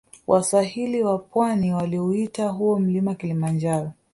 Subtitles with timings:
[0.27, 3.91] Waswahili wa pwani waliuita huo mlima kilimanjaro